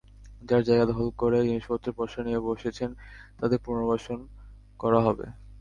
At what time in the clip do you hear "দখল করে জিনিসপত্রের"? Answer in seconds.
0.89-1.97